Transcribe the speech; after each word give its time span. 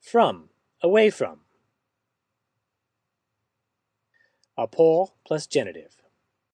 From, 0.00 0.50
away 0.82 1.10
from. 1.10 1.40
A 4.56 4.66
pole 4.66 5.14
plus 5.24 5.46
genitive. 5.46 5.96